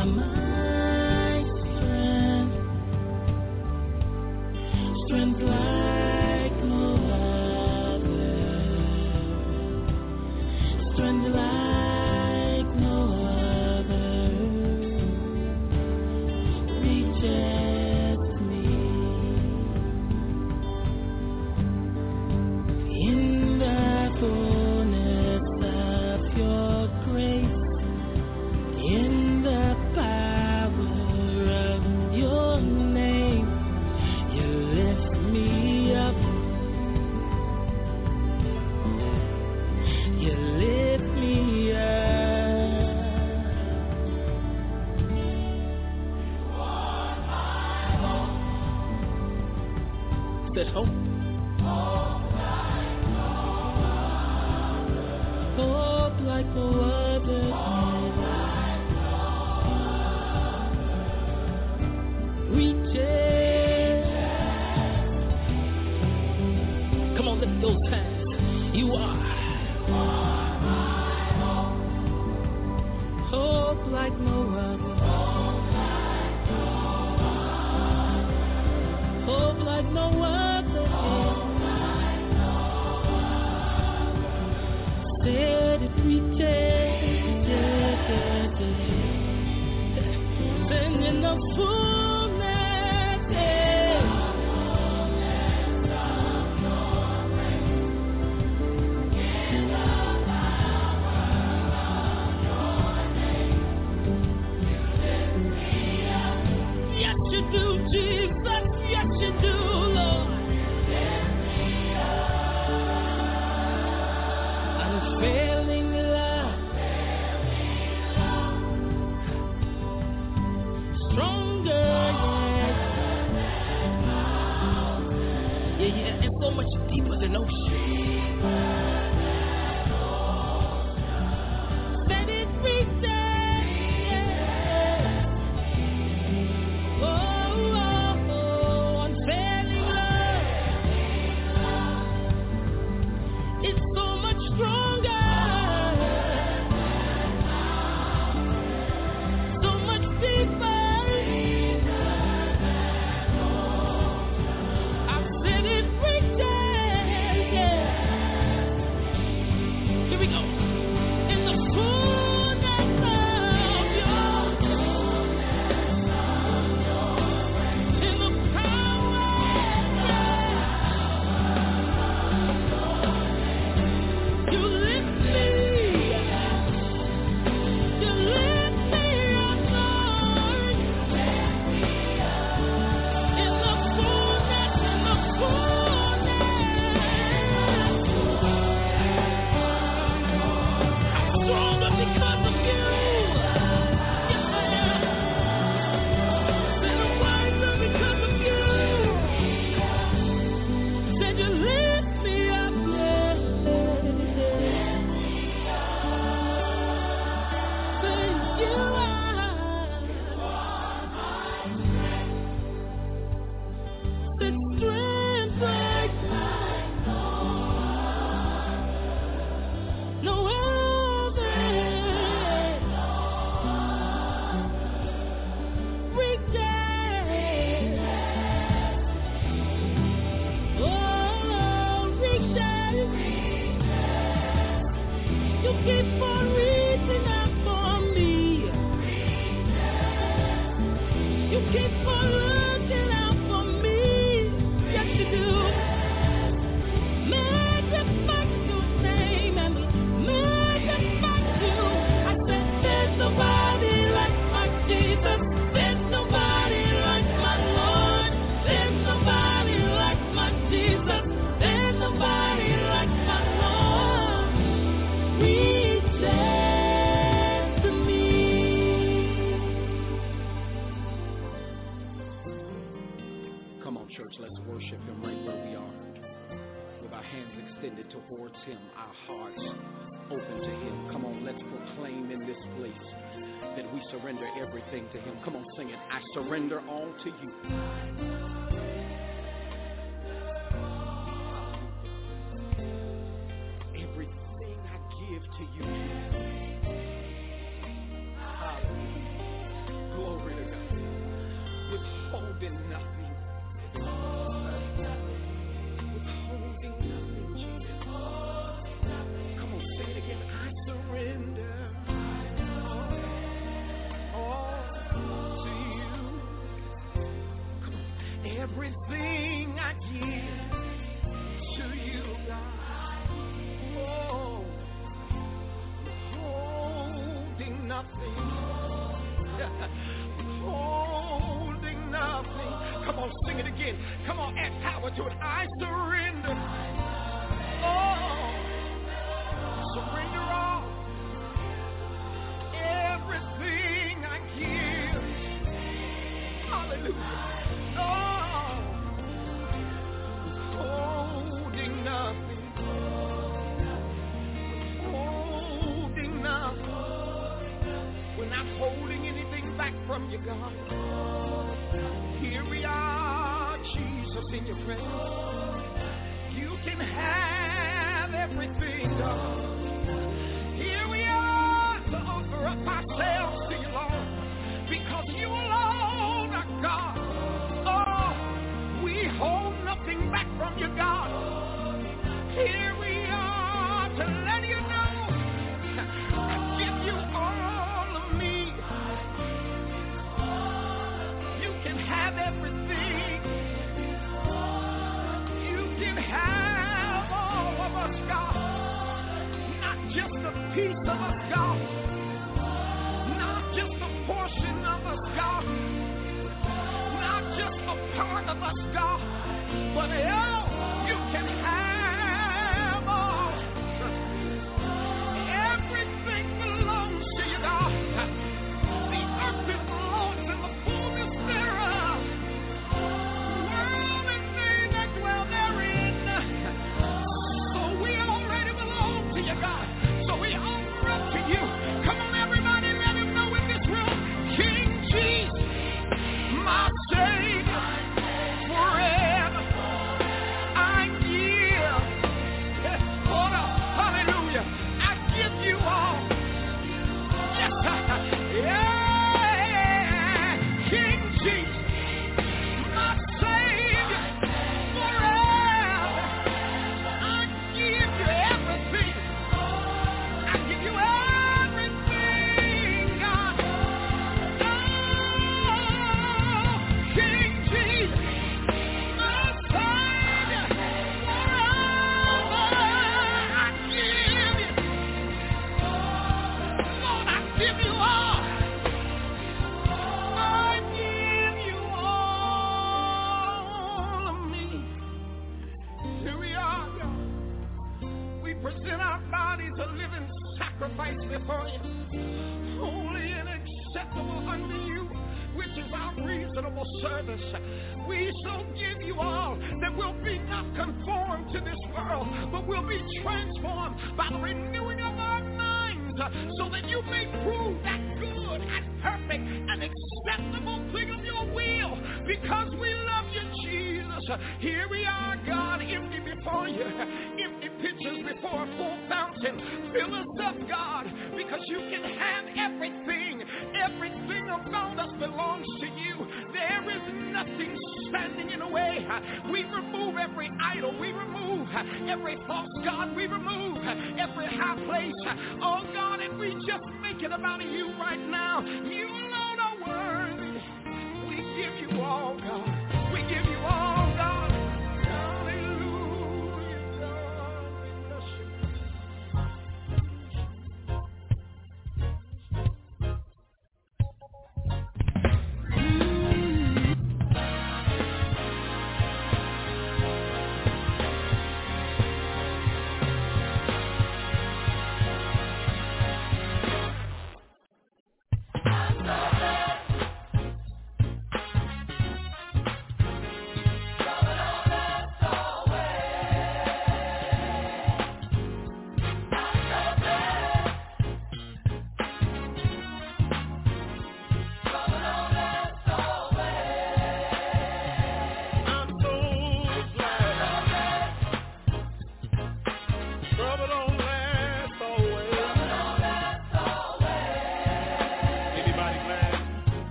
[0.00, 0.49] You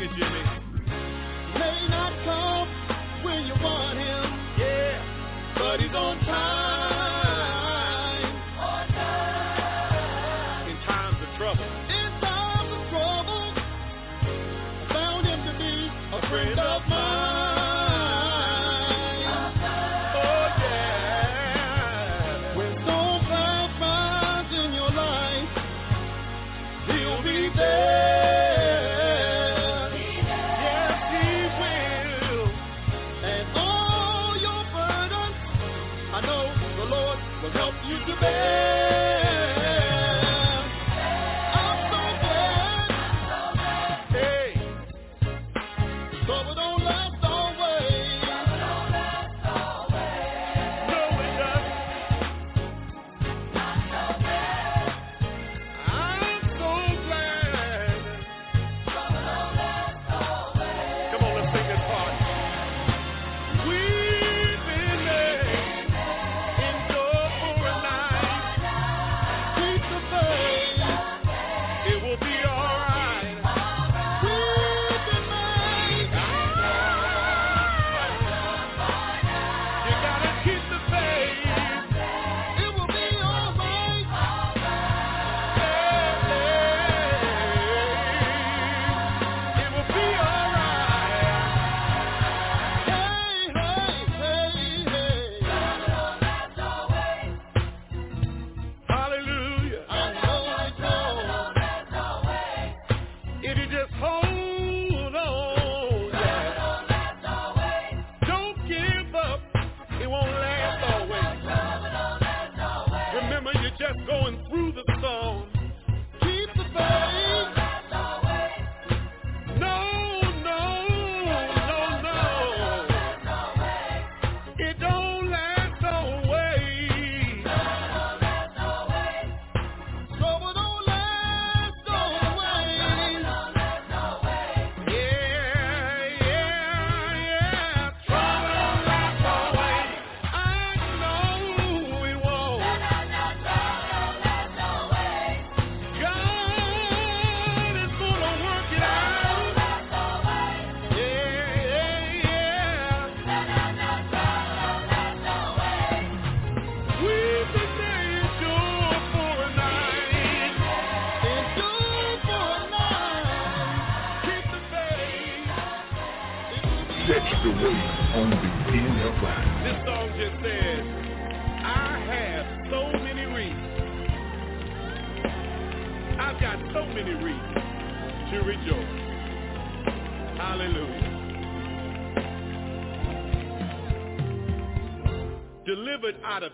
[0.00, 0.39] singing, Jimmy.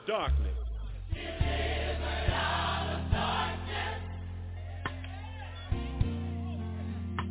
[0.07, 0.57] darkness.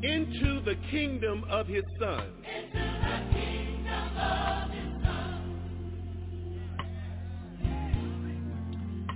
[0.03, 2.31] Into the kingdom of his son.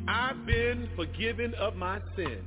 [0.08, 2.44] I've been forgiven of my sin.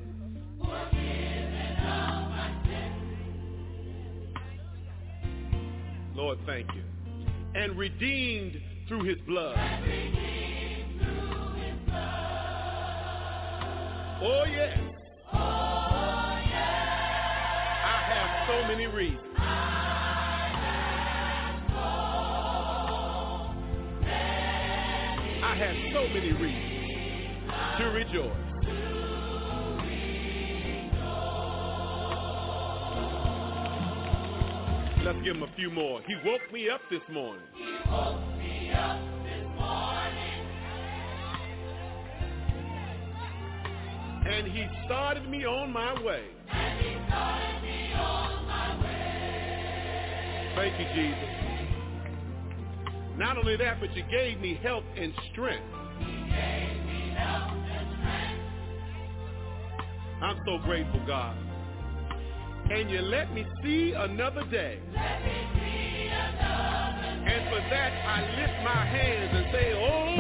[6.14, 6.82] Lord, thank you.
[7.54, 8.56] And redeemed
[8.88, 9.56] through his blood.
[14.24, 14.78] Oh yes.
[15.32, 16.62] Oh yes.
[17.84, 19.18] I have so many reasons.
[25.44, 26.78] I have so many, I have so reasons
[27.78, 28.52] to rejoice.
[35.04, 36.00] Let's give him a few more.
[36.06, 37.42] He woke me up this morning.
[37.56, 40.31] He woke me up this morning.
[44.24, 46.22] And he started me on my way.
[46.50, 50.52] And he started me on my way.
[50.56, 51.42] Thank you, Jesus.
[53.16, 55.64] Not only that, but you gave me help and strength.
[55.98, 58.42] He gave me help and strength.
[60.22, 61.36] I'm so grateful, God.
[62.70, 64.80] And you let me see another day.
[64.94, 67.34] Let me see another day.
[67.34, 70.11] And for that, I lift my hands and say, oh,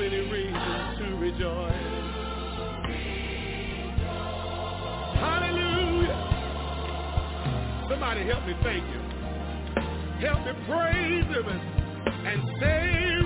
[0.00, 1.74] many reasons to rejoice.
[5.20, 6.46] Hallelujah.
[7.90, 9.02] Somebody help me thank him.
[10.22, 11.60] Help me praise him and,
[12.26, 13.19] and save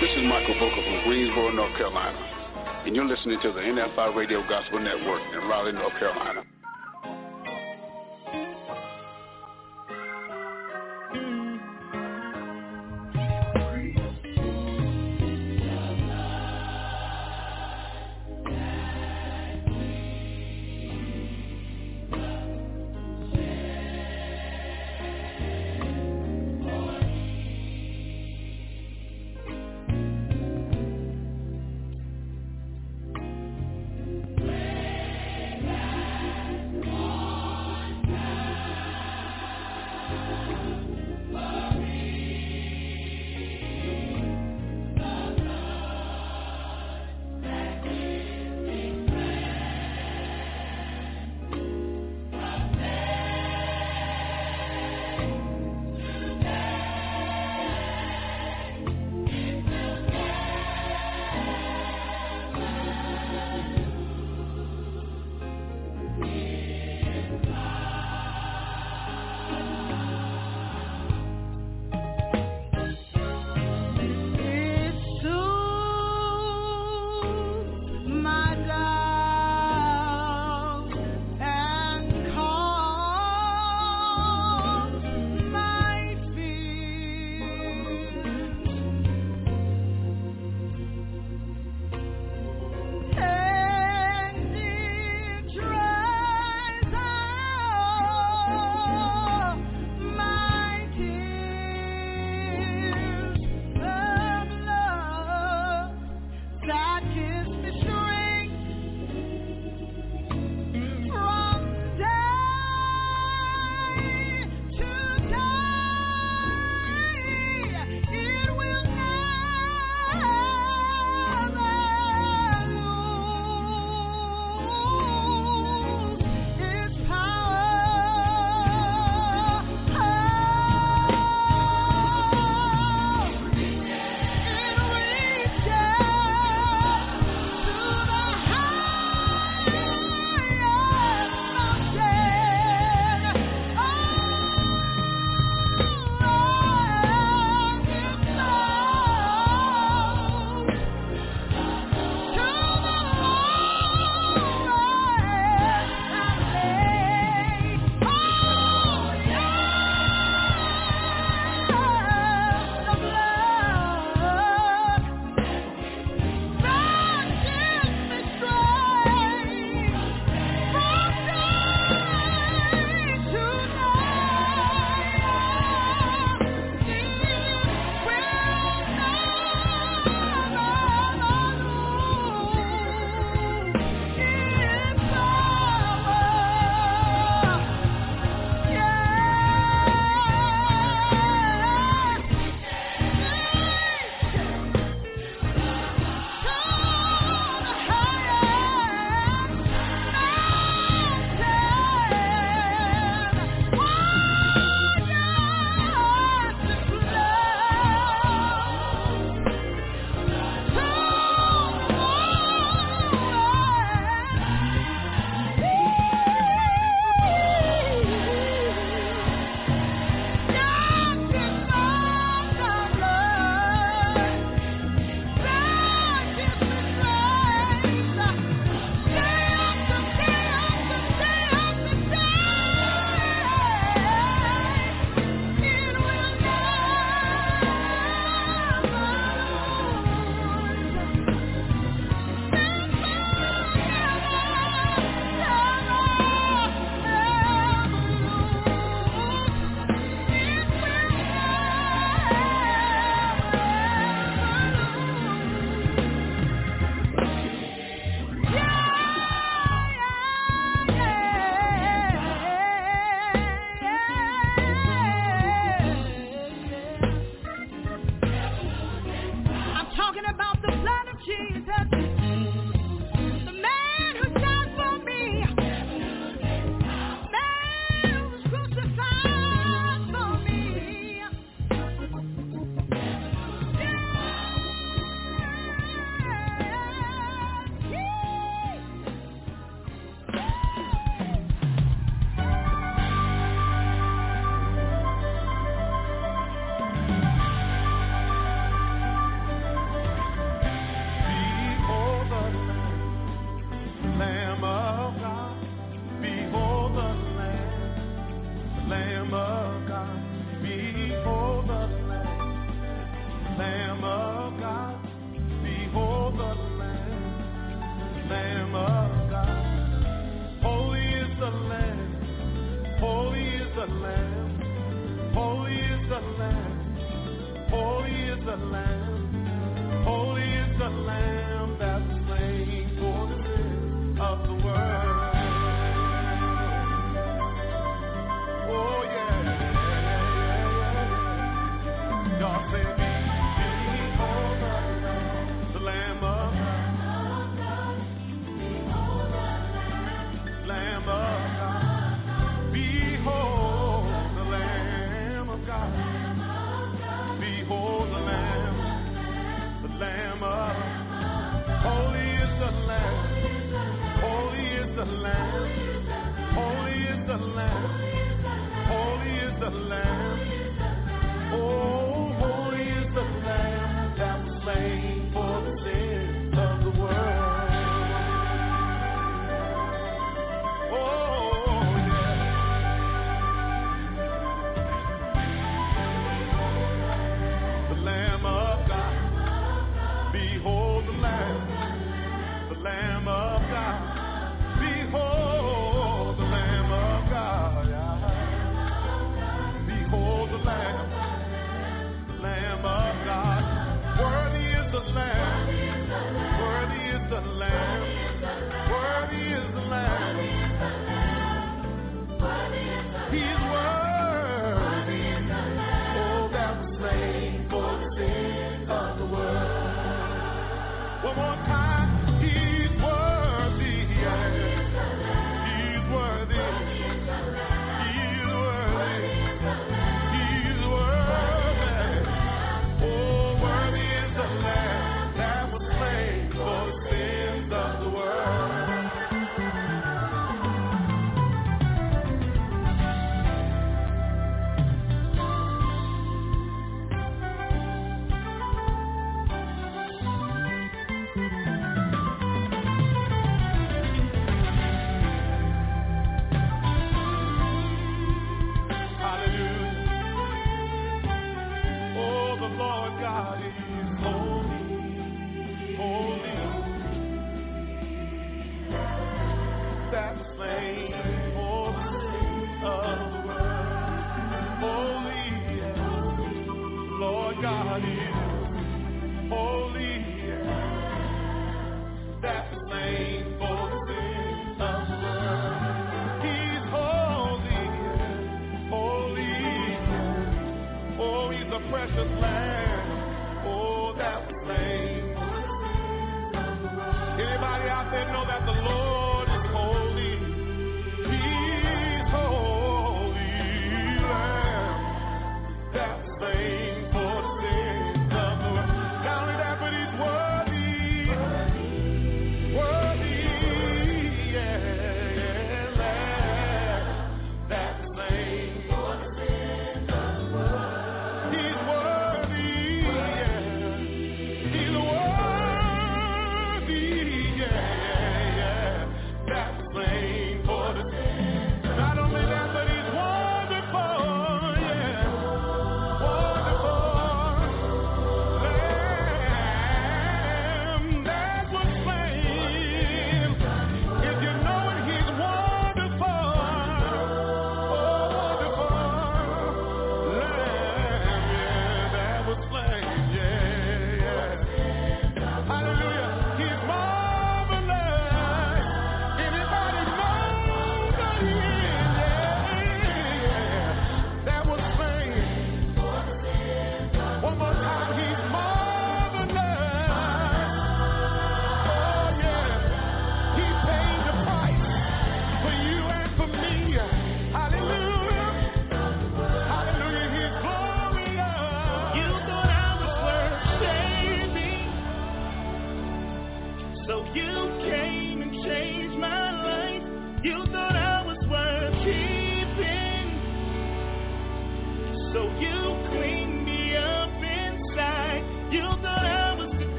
[0.00, 2.16] This is Michael Booker from Greensboro, North Carolina,
[2.86, 6.44] and you're listening to the NFI Radio Gospel Network in Raleigh, North Carolina.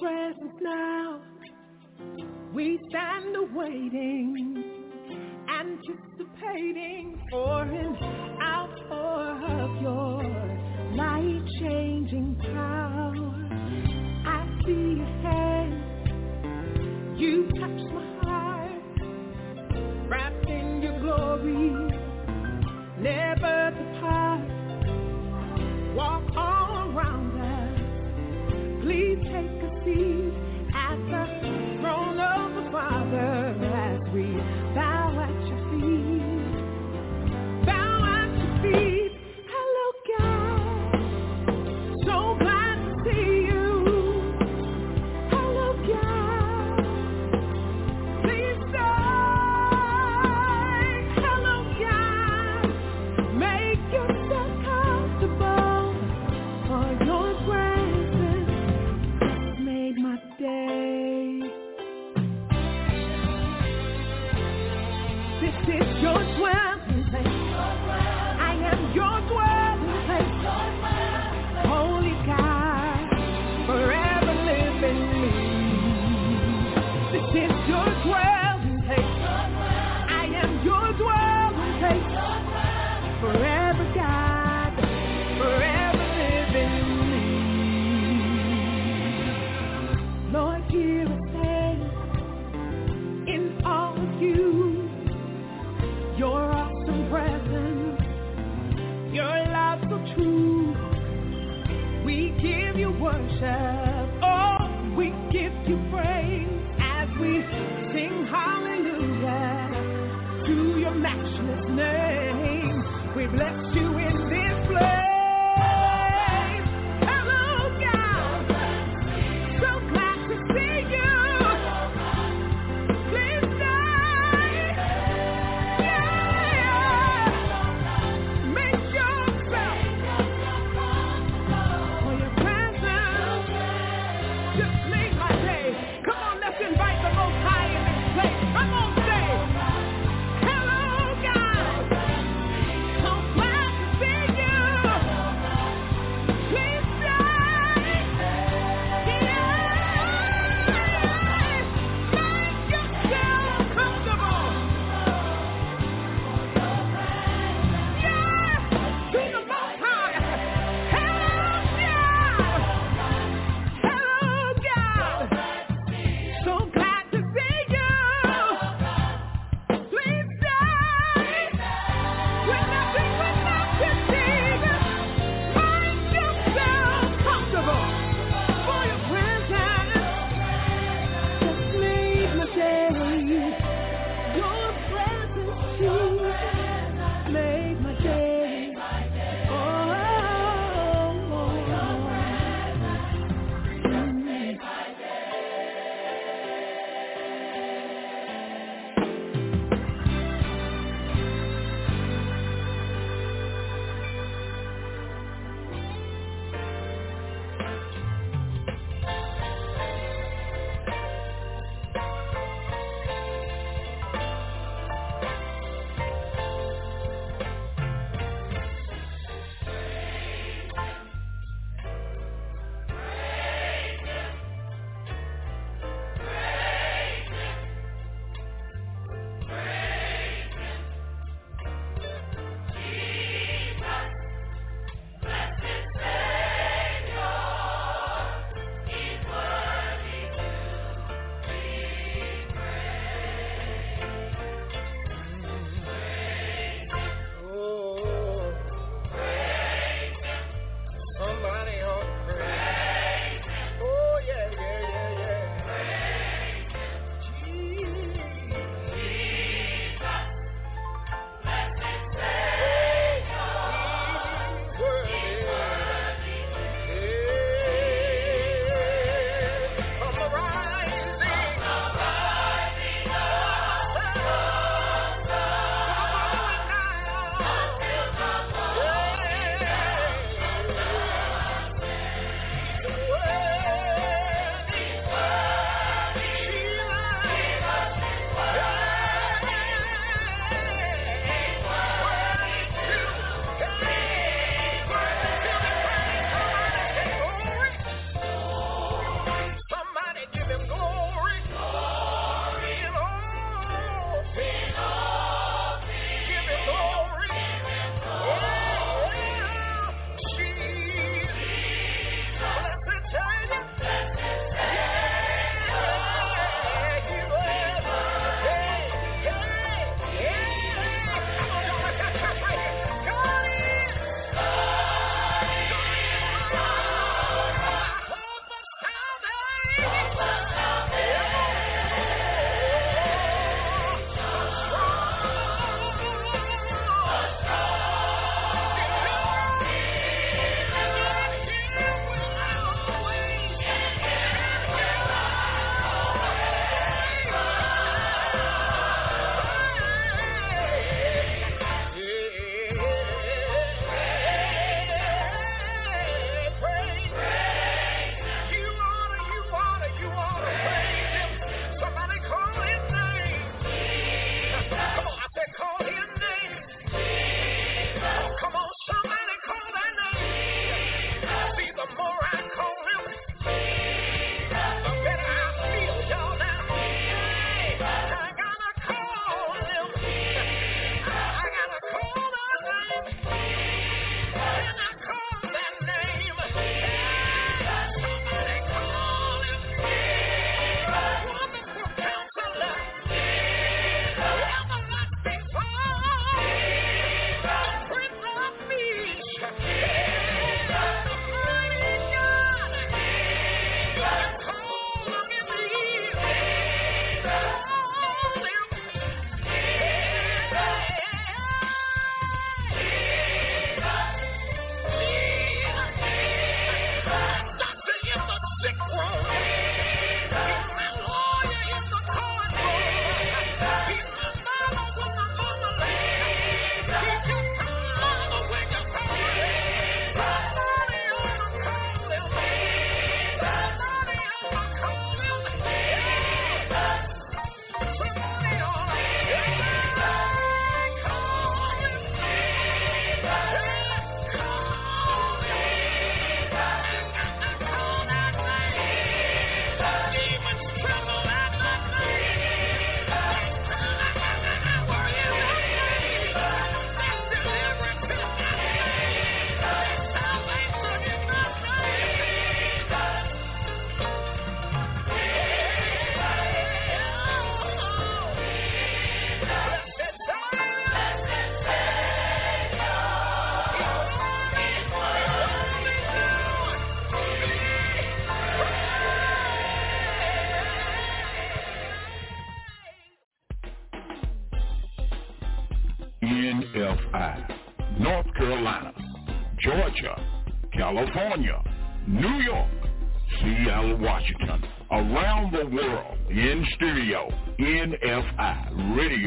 [0.00, 1.20] presence now.
[2.54, 4.64] We stand awaiting,
[5.48, 7.96] anticipating for an
[8.40, 10.22] outpour of your
[10.94, 13.34] light-changing power.
[14.26, 15.74] I see your hand,
[17.18, 18.82] you touch my heart,
[20.08, 21.70] wrapped in your glory.
[23.00, 23.37] Never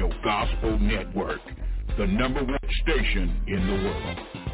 [0.01, 1.41] Radio Gospel Network,
[1.95, 4.50] the number one station in the world.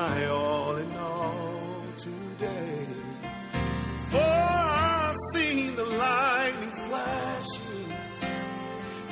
[0.00, 2.86] my all in all today.
[4.12, 7.90] For I've seen the lightning flashing,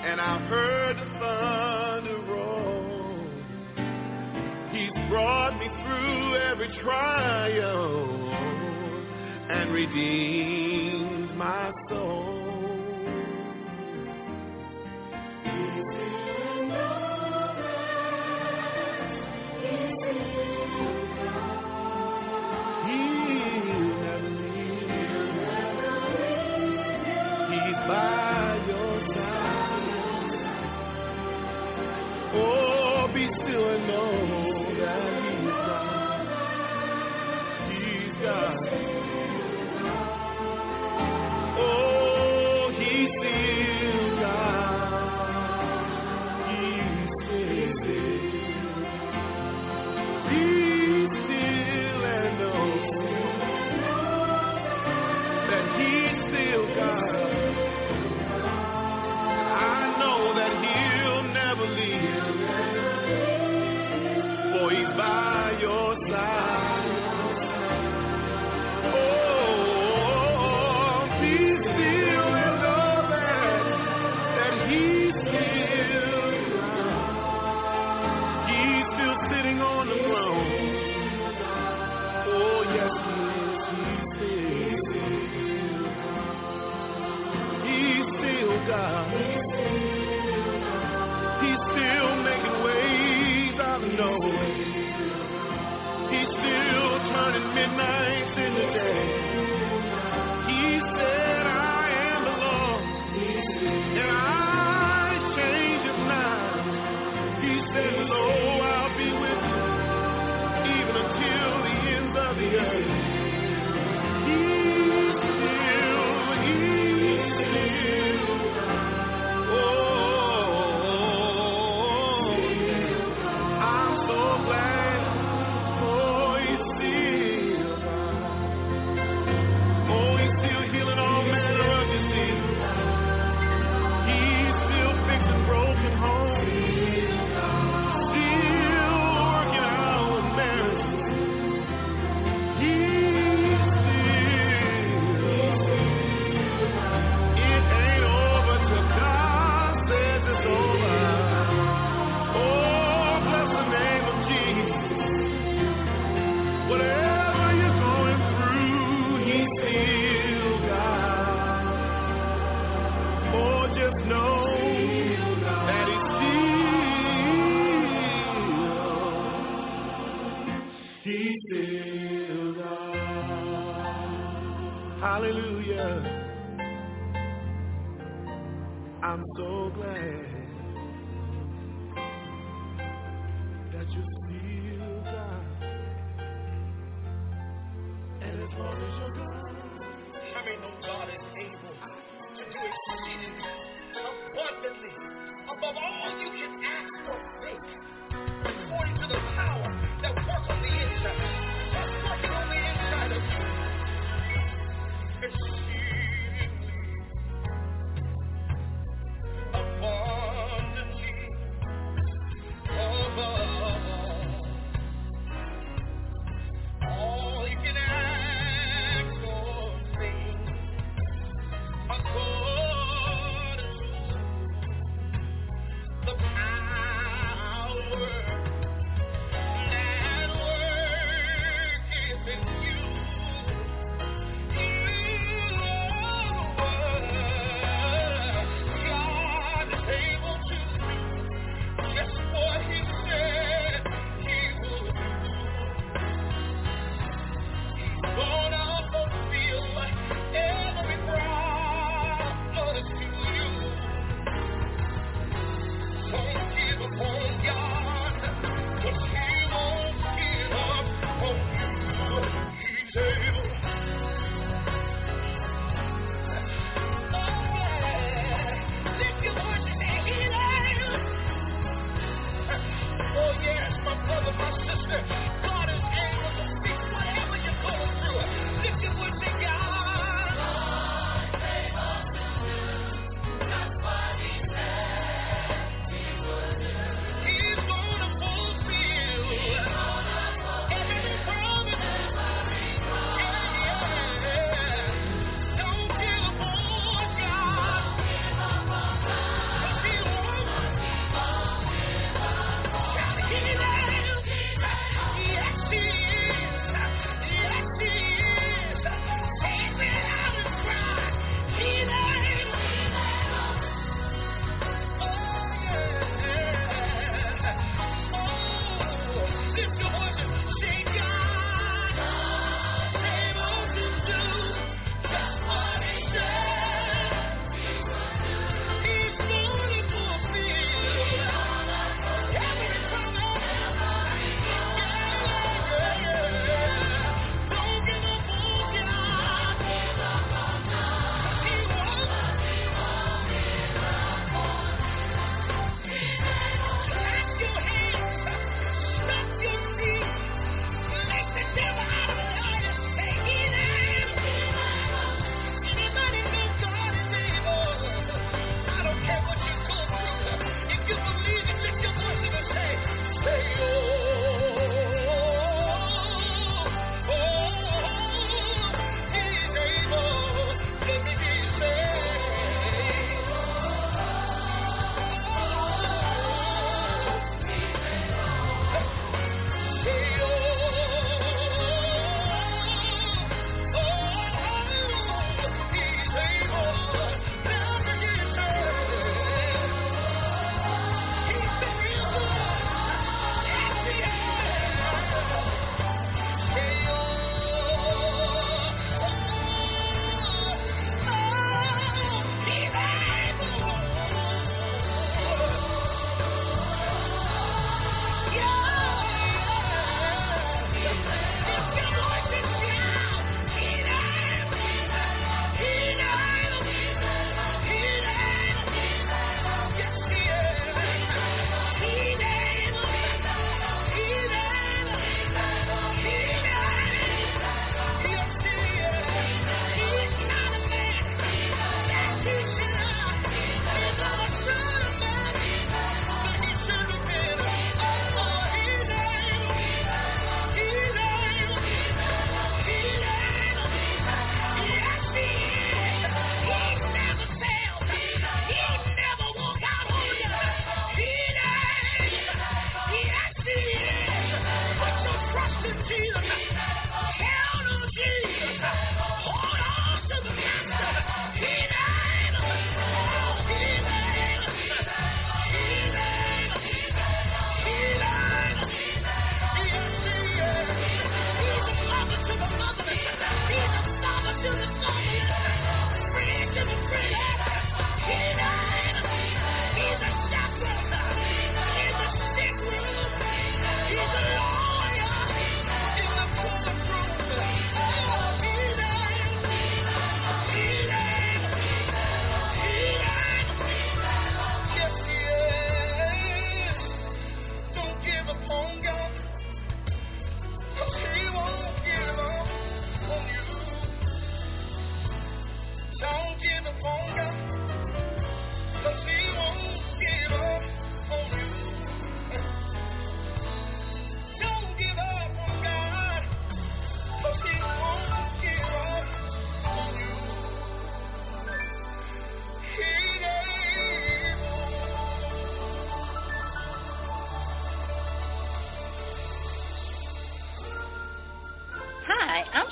[0.09, 3.27] and I've heard the thunder roll.
[4.71, 8.07] He's brought me through every trial
[9.51, 10.76] and redeemed.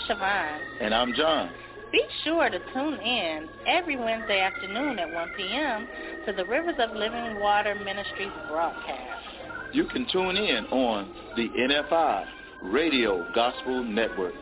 [0.08, 0.58] Siobhan.
[0.80, 1.50] And I'm John.
[1.92, 5.86] Be sure to tune in every Wednesday afternoon at 1 p.m.
[6.26, 9.24] to the Rivers of Living Water Ministries broadcast.
[9.72, 12.26] You can tune in on the NFI
[12.62, 14.34] Radio Gospel Network.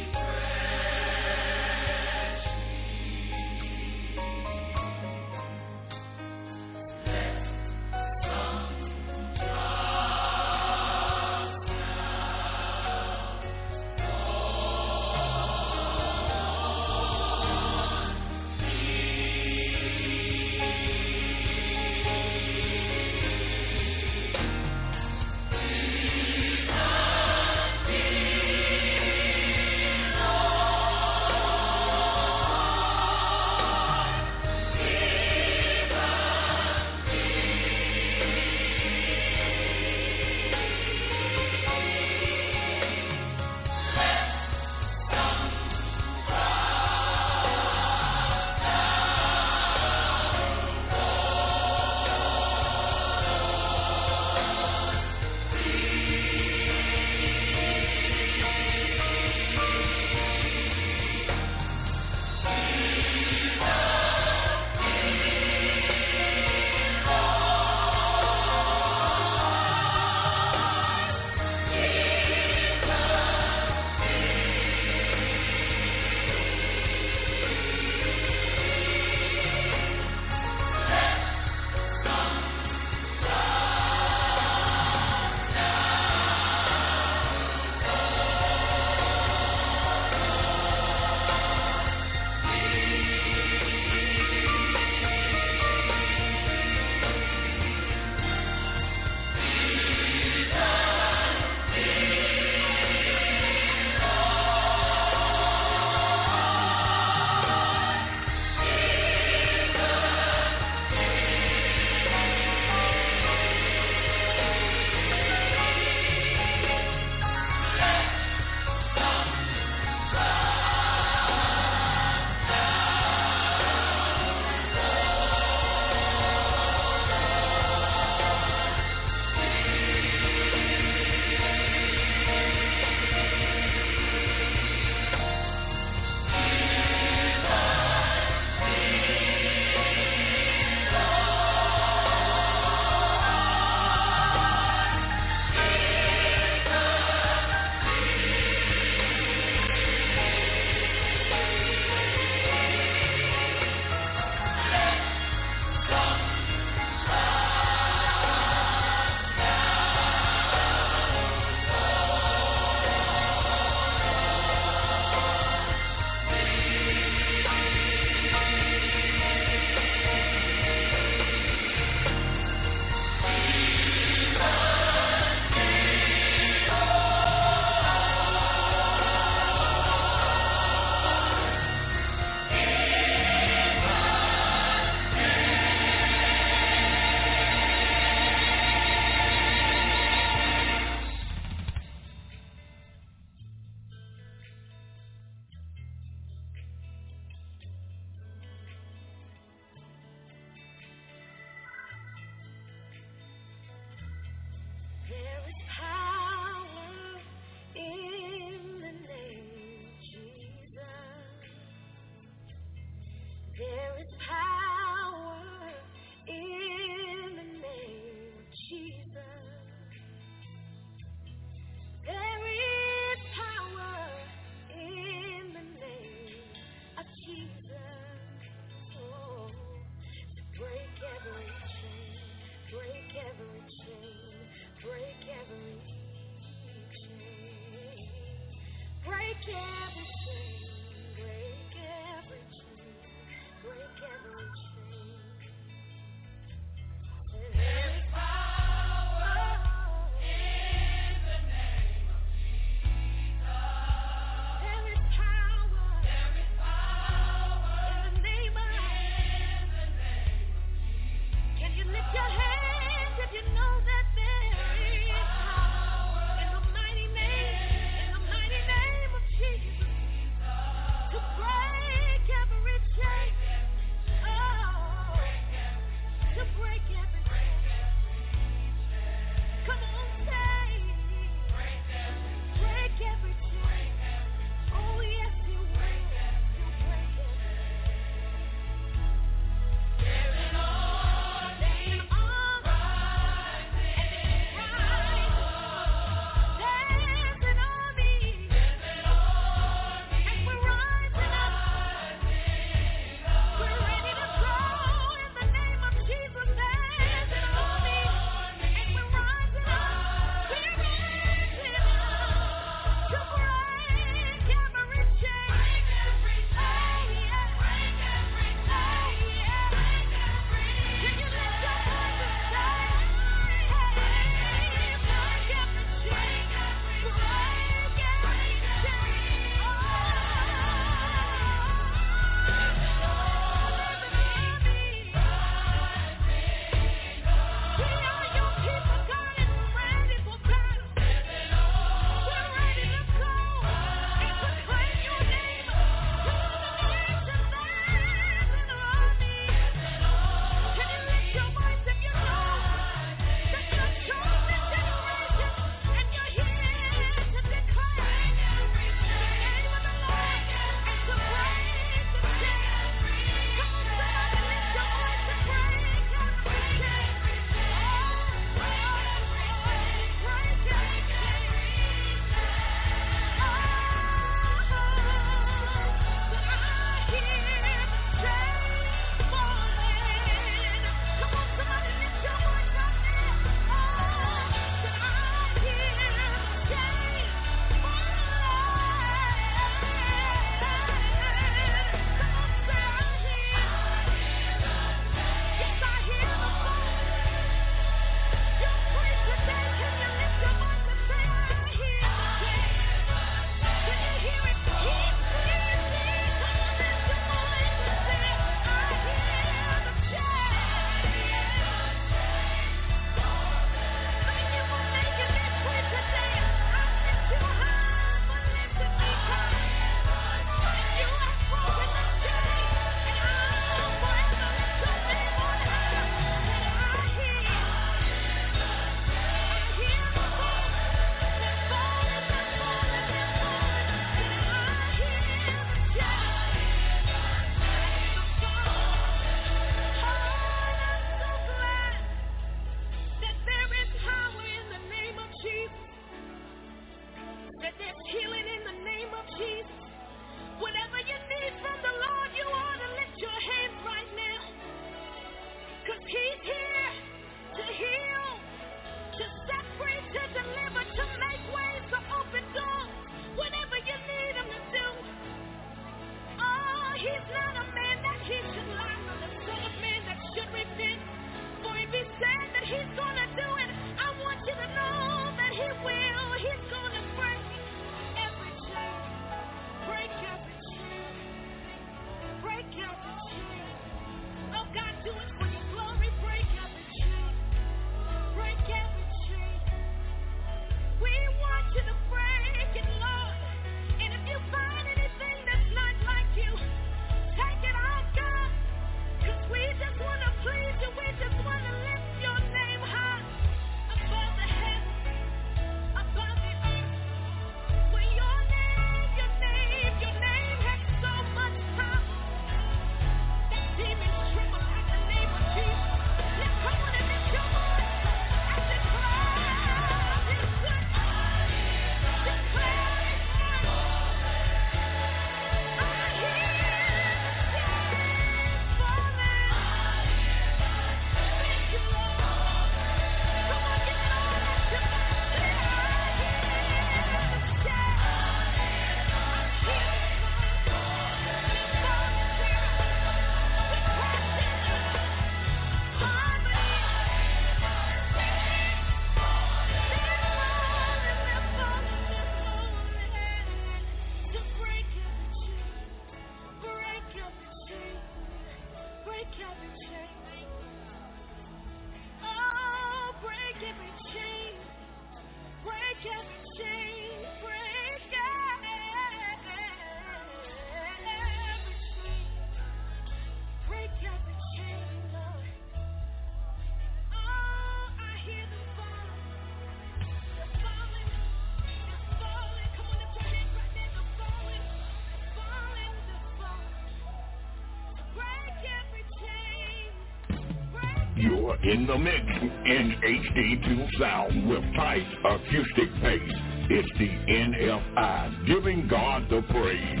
[591.63, 592.25] In the mix
[592.65, 596.31] in HD2 sound with tight acoustic bass.
[596.69, 600.00] It's the NFI, giving God the praise.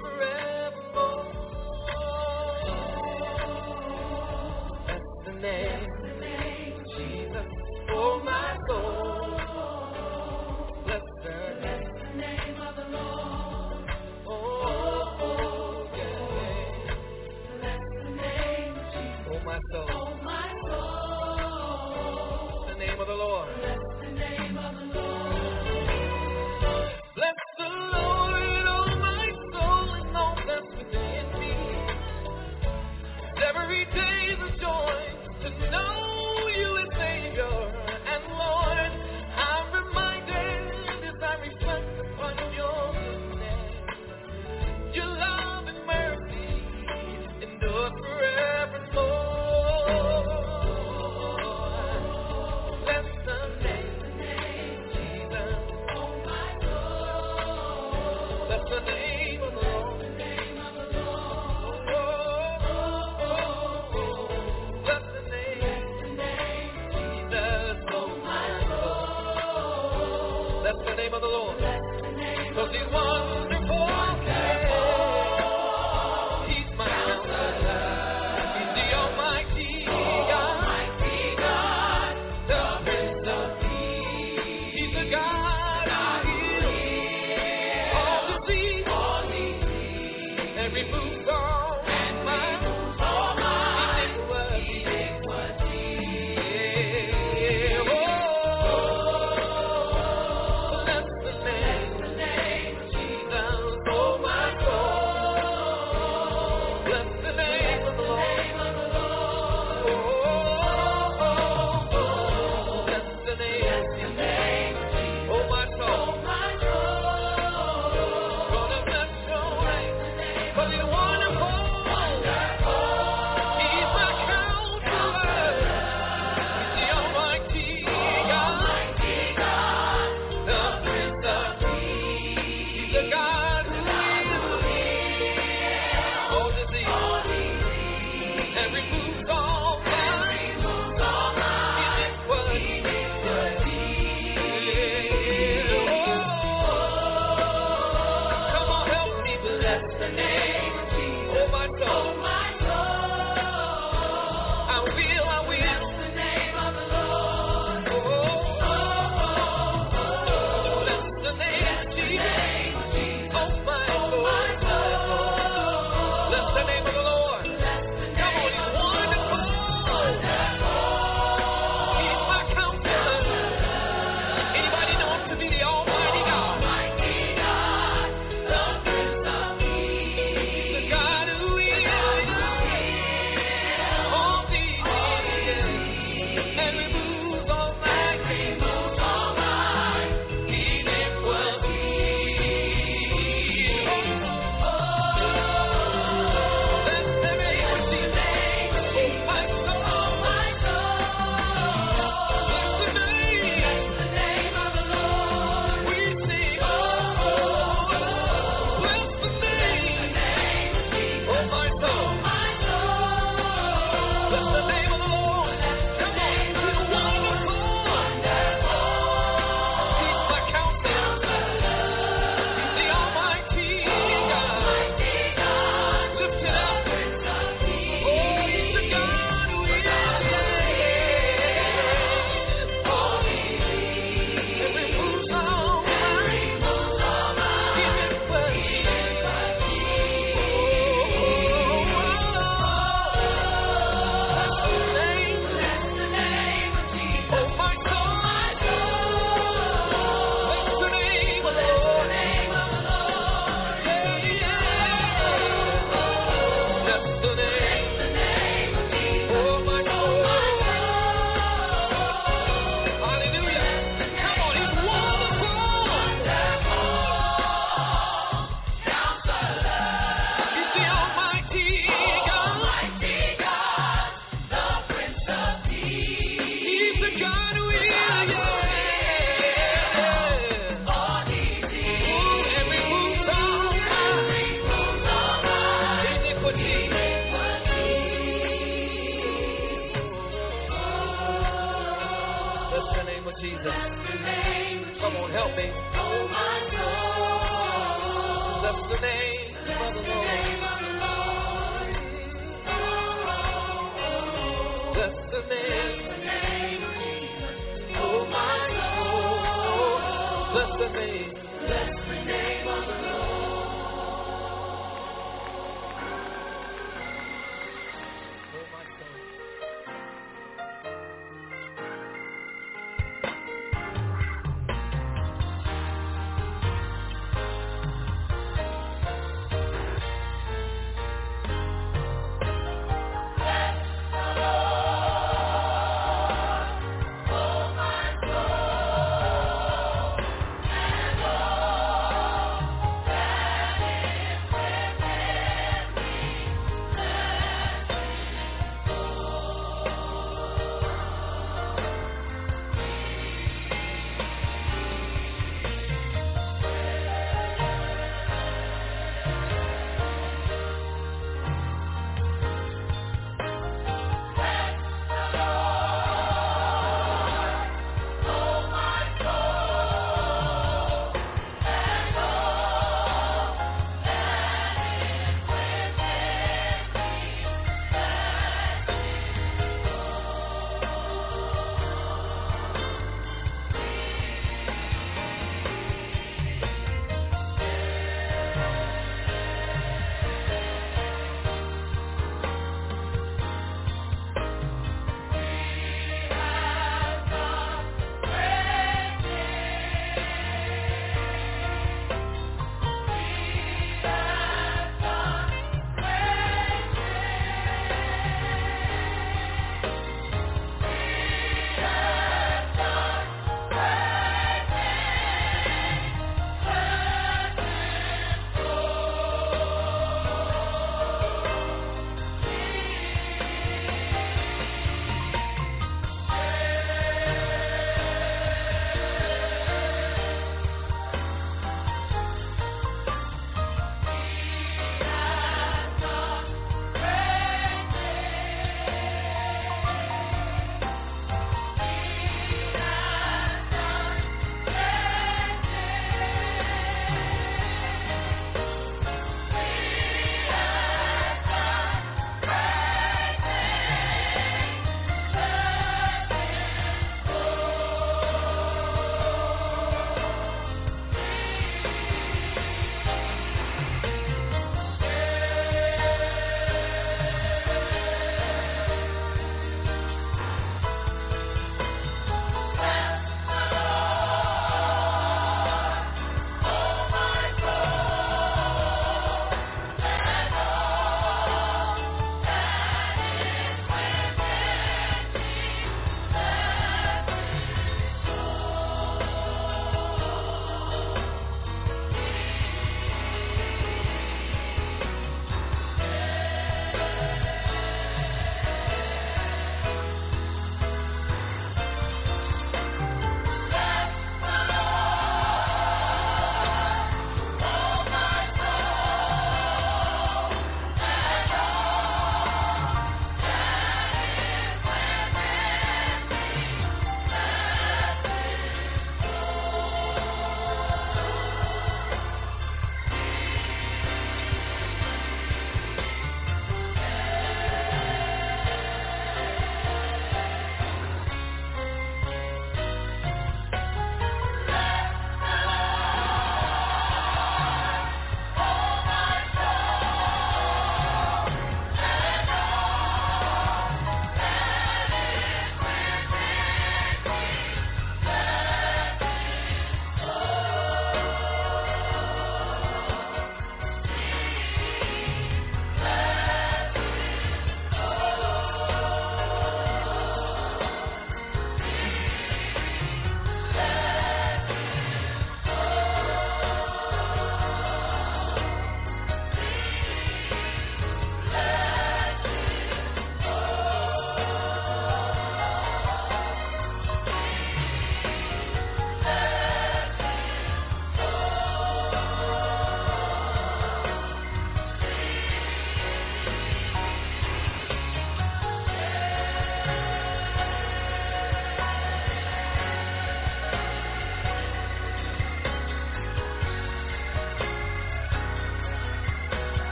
[0.00, 1.26] forevermore.
[4.86, 6.01] That's the name.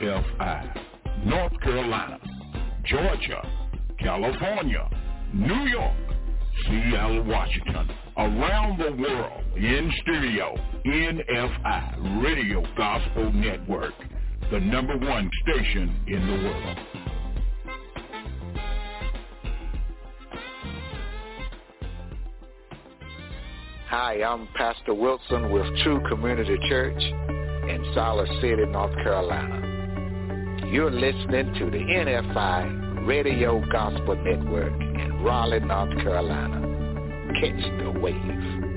[0.00, 2.18] NFI, North Carolina,
[2.84, 3.46] Georgia,
[3.98, 4.88] California,
[5.34, 5.94] New York,
[6.64, 10.54] Seattle, Washington, around the world, in studio,
[10.86, 13.92] NFI, Radio Gospel Network,
[14.50, 16.78] the number one station in the world.
[23.88, 29.69] Hi, I'm Pastor Wilson with True Community Church in Salt City, North Carolina.
[30.70, 36.60] You're listening to the NFI Radio Gospel Network in Raleigh, North Carolina.
[37.40, 38.69] Catch the wave.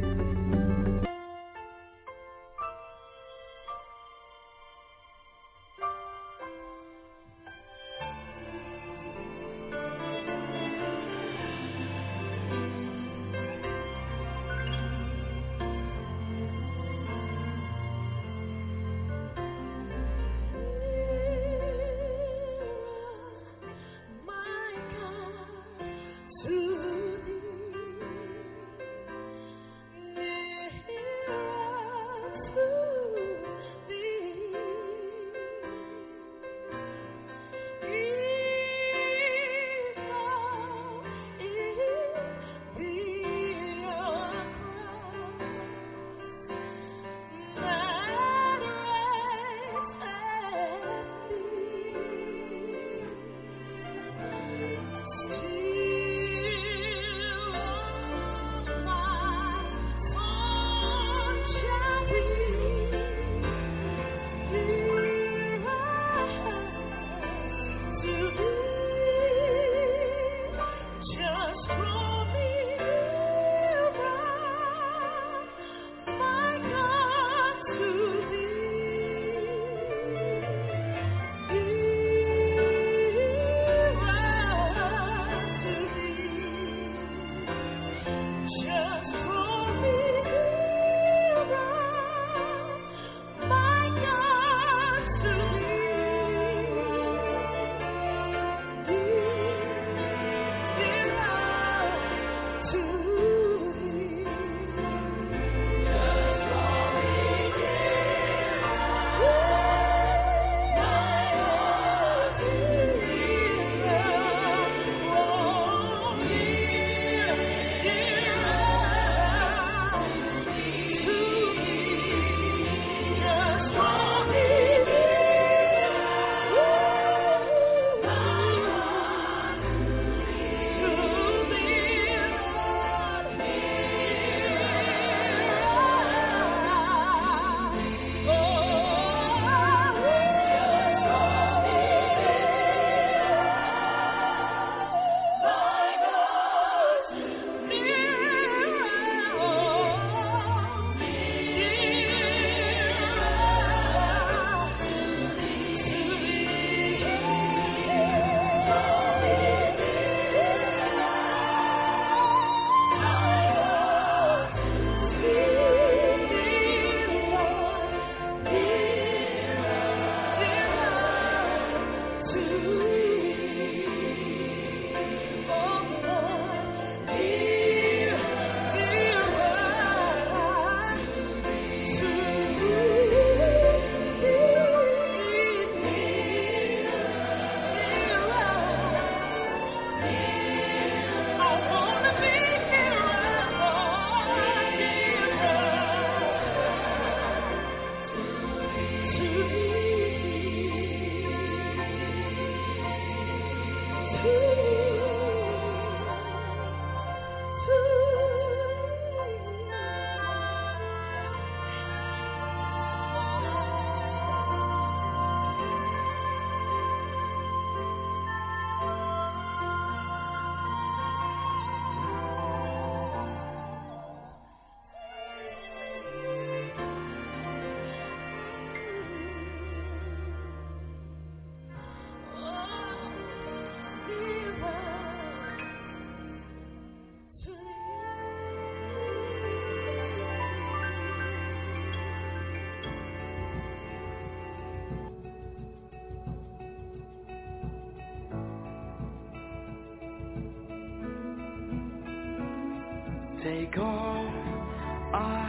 [253.81, 255.47] I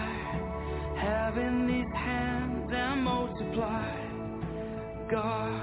[0.98, 3.96] have in these hands and multiply
[5.10, 5.53] God,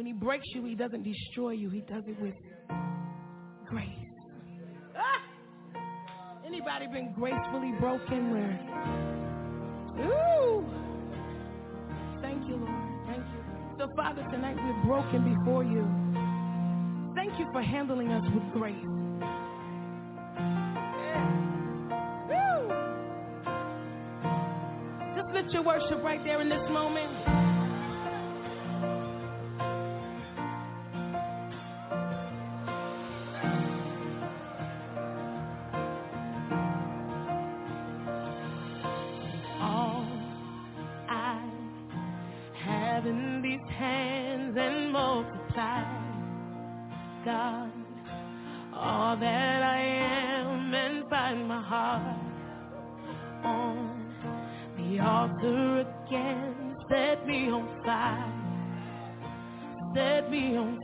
[0.00, 2.32] When He breaks you, He doesn't destroy you, He does it with
[3.66, 3.86] grace.
[4.96, 5.20] Ah!
[6.46, 8.58] Anybody been gracefully broken where?
[10.08, 10.64] Ooh!
[12.22, 13.06] Thank you, Lord.
[13.08, 13.44] Thank you.
[13.76, 15.86] So, Father, tonight we're broken before you.
[17.14, 18.74] Thank you for handling us with grace.
[20.96, 21.28] Yeah.
[22.30, 22.72] Woo!
[25.14, 27.49] Just lift your worship right there in this moment.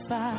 [0.09, 0.36] by.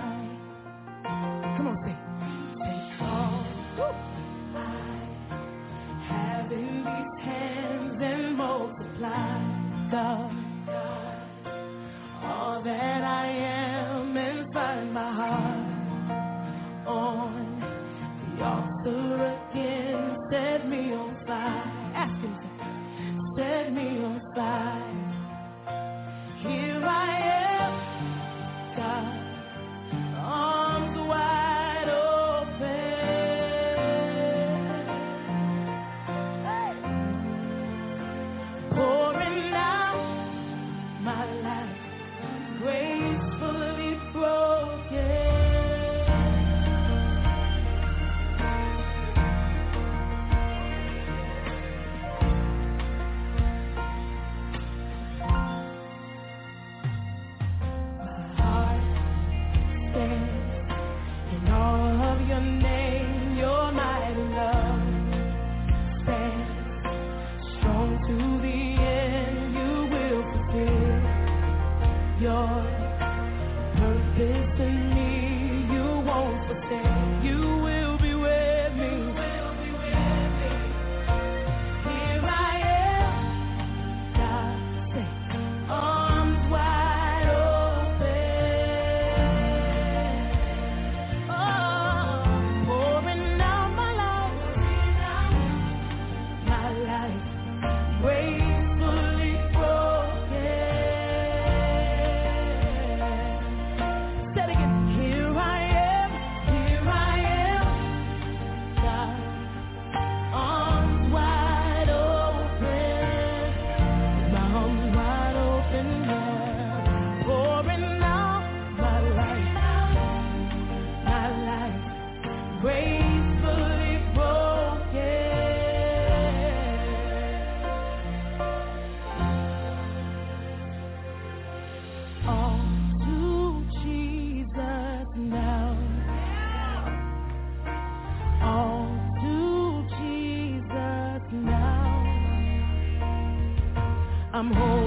[144.39, 144.78] I'm home.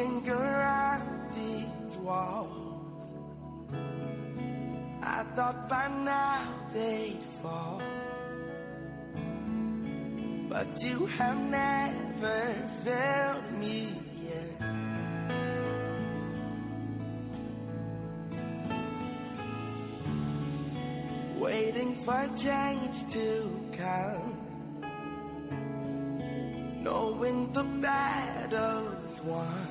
[0.00, 1.04] finger at
[1.34, 2.56] these walls.
[5.02, 7.82] I thought by now they'd fall.
[10.48, 12.40] But you have never
[12.82, 14.60] failed me yet.
[21.38, 23.28] Waiting for change to
[23.76, 24.28] come.
[26.82, 29.69] Knowing the battle's won.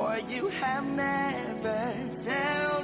[0.00, 2.79] Boy, you have never felt.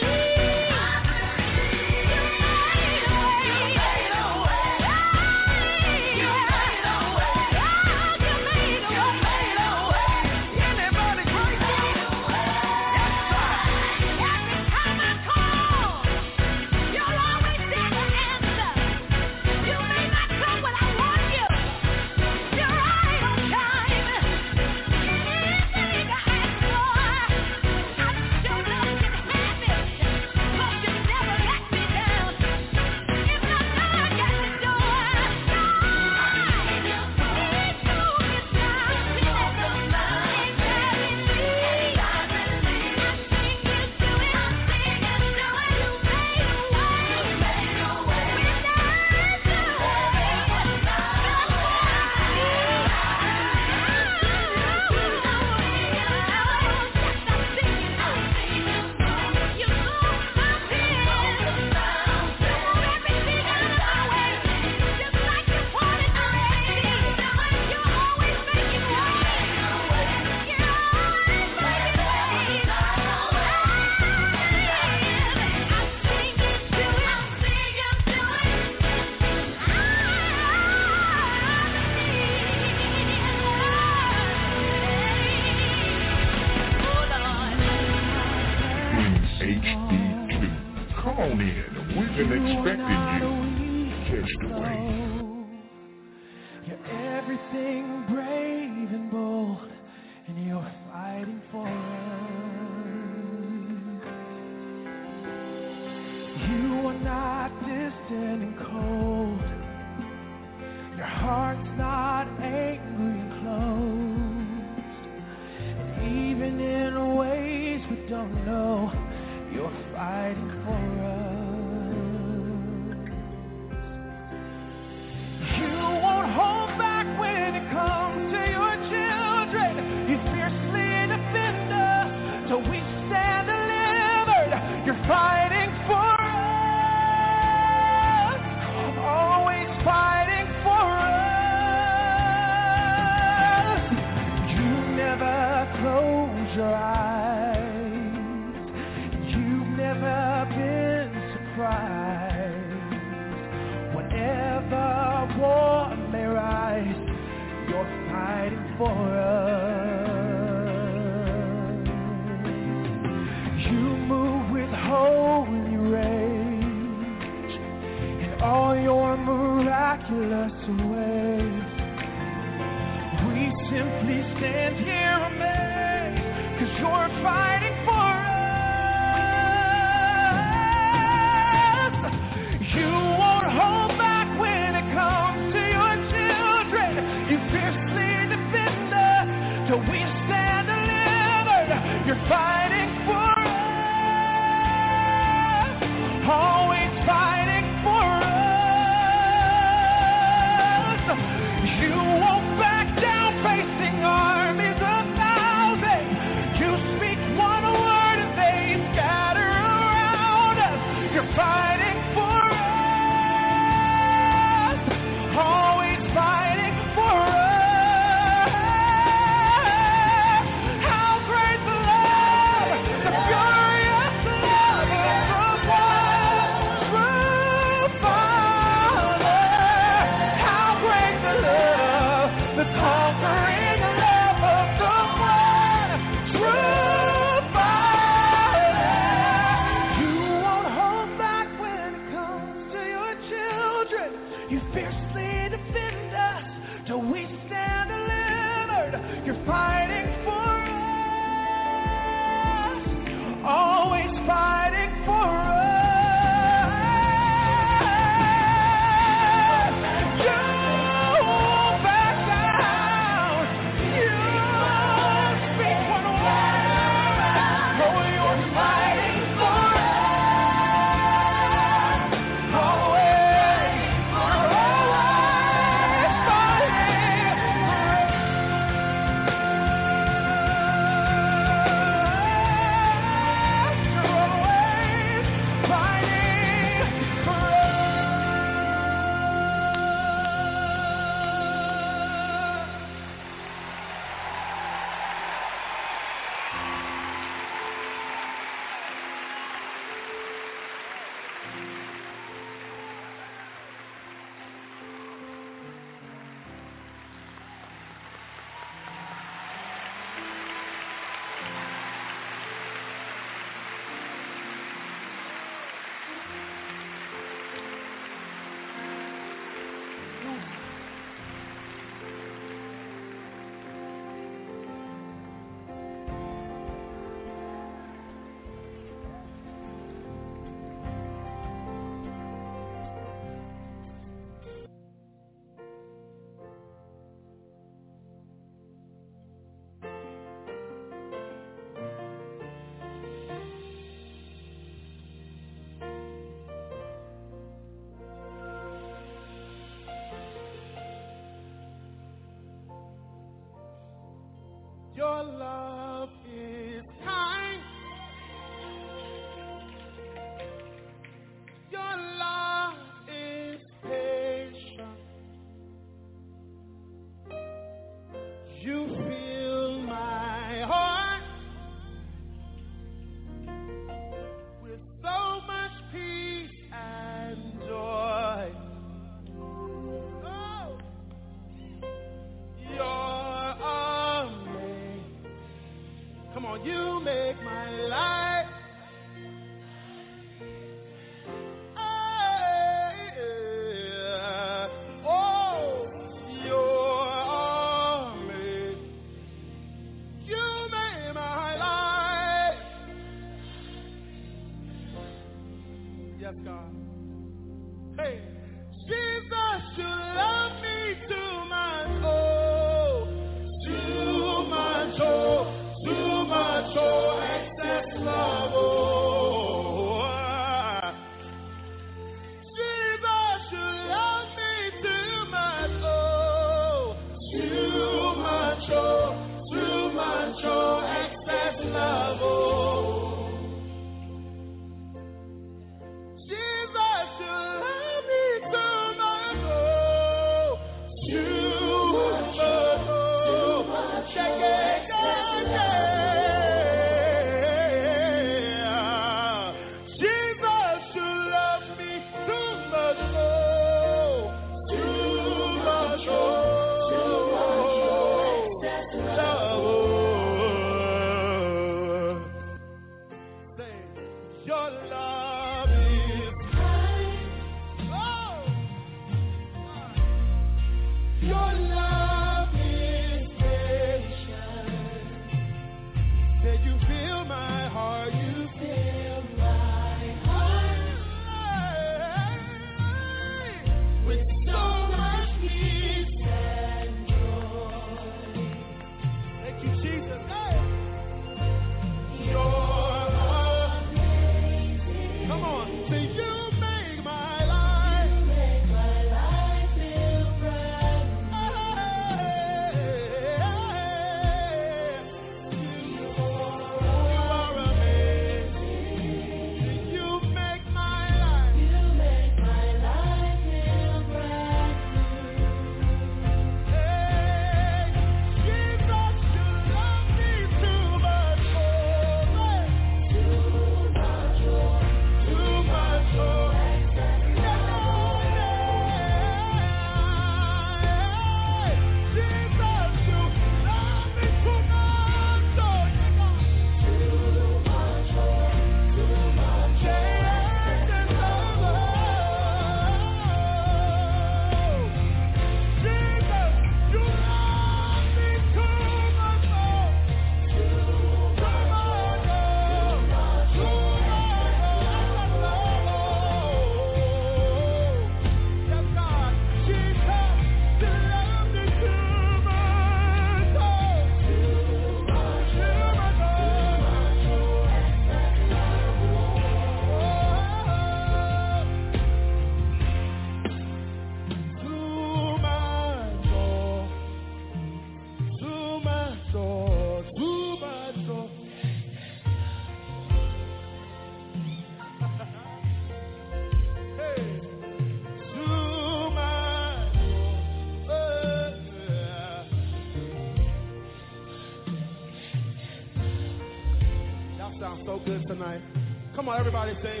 [599.61, 600.00] Everybody say,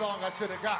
[0.00, 0.79] song I should have got.